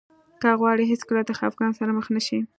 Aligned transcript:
که 0.41 0.49
غواړئ 0.59 0.85
هېڅکله 0.91 1.21
د 1.25 1.31
خفګان 1.39 1.71
سره 1.79 1.91
مخ 1.97 2.07
نه 2.15 2.21
شئ. 2.27 2.39